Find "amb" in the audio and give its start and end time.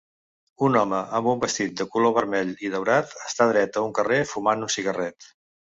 1.19-1.29